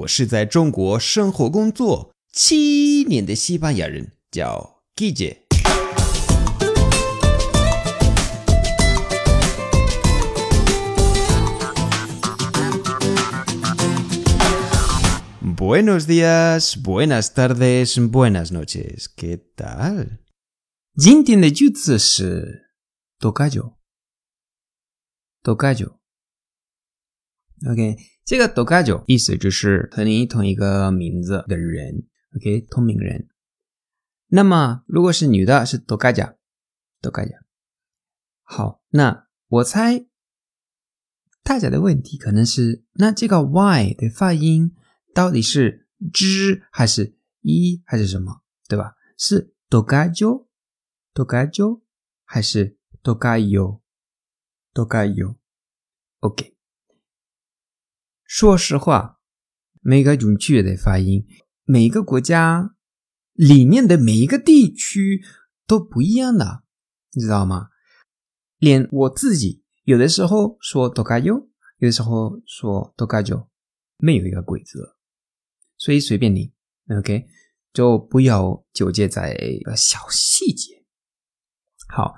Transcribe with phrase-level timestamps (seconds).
[0.00, 5.46] 我是在中国生活工作七年的西班牙人，叫 g i j i
[15.56, 20.18] Buenos días，buenas tardes，buenas noches，¿qué tal？l
[23.20, 23.74] Toca yo。
[25.42, 25.88] Toca yo。
[27.68, 27.96] o k
[28.30, 32.06] 这个 do ga jo 意思就是和你同一个名字的人
[32.36, 33.26] ，OK，同名人。
[34.28, 37.40] 那么如果是女的，是 do ga ja，do ga ja。
[38.44, 40.06] 好，那我猜
[41.42, 44.76] 大家的问题可能是，那这个 y 的发音
[45.12, 48.94] 到底是 z 还是一还是什么，对吧？
[49.18, 51.80] 是 do ga jo，do ga jo
[52.24, 56.59] 还是 do ga yo，do ga yo？OK。
[58.40, 59.18] 说实话，
[59.82, 61.26] 每个准确的发音，
[61.64, 62.74] 每个国家
[63.34, 65.22] 里面的每一个地区
[65.66, 66.62] 都不一样的，
[67.12, 67.66] 你知道吗？
[68.56, 71.48] 连我自己有的时候说 tokayo，
[71.80, 73.46] 有的时候说 tokajo，
[73.98, 74.96] 没有一个规则，
[75.76, 76.50] 所以随便你
[76.98, 77.26] ，OK，
[77.74, 79.36] 就不要纠结在
[79.76, 80.82] 小细节。
[81.94, 82.14] 好，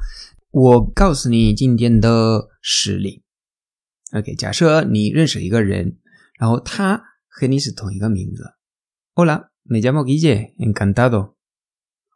[0.52, 3.24] 我告诉你今天的实例
[4.14, 5.98] ，OK，假设你认识一个人。
[6.38, 8.54] 然后他和你是同一个名字。
[9.14, 11.36] Hola, me llamo Guille, encantado.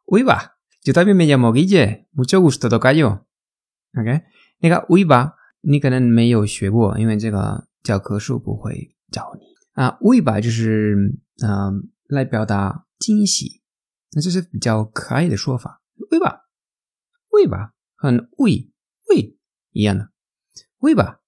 [0.06, 3.24] Uiba, yo también me llamo Guille, mucho gusto tocayo.
[3.96, 4.22] OK，
[4.58, 9.98] 那个 Uiba 你可能没有学过，因为这个教科书不会教你啊。
[10.00, 10.94] Uiba 就是
[11.42, 11.72] 嗯、呃、
[12.08, 13.62] 来表达惊喜，
[14.12, 15.82] 那这是比较可爱的说法。
[16.10, 16.44] Uiba。
[17.36, 18.72] uy va, con ah, ah, uy,
[19.12, 19.36] uy,
[19.72, 19.92] y
[20.80, 21.20] Uy va.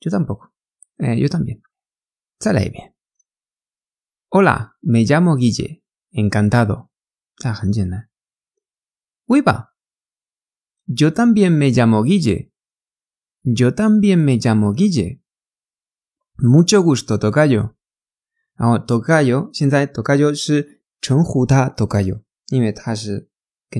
[0.00, 0.52] Yo tampoco.
[0.98, 1.62] Eh, yo también.
[4.32, 4.74] ¡Hola!
[4.82, 5.84] me llamo Guille.
[6.10, 6.90] Encantado.
[7.44, 7.68] Ah, va!
[9.30, 9.42] ¿eh?
[10.86, 12.52] Yo también me llamo Guille.
[13.44, 15.22] Yo también me llamo Guille.
[16.38, 17.76] Mucho gusto, tocayo.
[18.56, 20.32] Ahora, tocayo, 现在 tocayo
[21.76, 22.24] Tocayo.
[22.50, 23.18] Así
[23.70, 23.78] que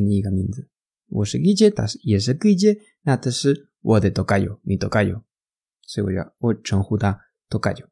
[2.39, 5.25] Guille，那他是我的 tocayo，你 tocayo，
[5.83, 7.92] 所以我要我称呼他 tocayo。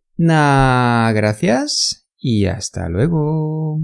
[0.27, 3.79] Nah, gracias y hasta luego.